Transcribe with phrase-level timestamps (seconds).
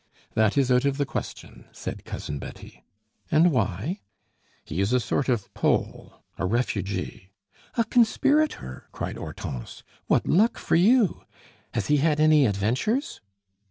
[0.33, 2.83] "That is out of the question," said Cousin Betty.
[3.29, 3.99] "And why?"
[4.65, 7.29] "He is a sort of Pole a refugee"
[7.77, 9.83] "A conspirator?" cried Hortense.
[10.07, 11.21] "What luck for you!
[11.75, 13.21] Has he had any adventures?"